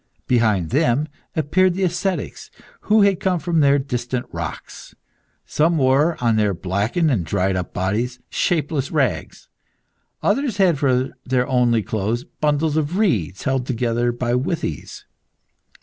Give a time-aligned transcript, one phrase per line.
[0.25, 2.49] Behind them appeared the ascetics,
[2.89, 4.95] who had come from their distant rocks.
[5.45, 9.47] Some wore, on their blackened and dried up bodies, shapeless rags;
[10.23, 15.05] others had for their only clothes, bundles of reeds held together by withies.